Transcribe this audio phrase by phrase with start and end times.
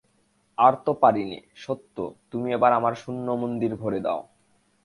[0.57, 1.95] আর তো পারি নে, সত্য,
[2.31, 4.21] তুমি এবার আমার শূন্য মন্দির ভরে দাও।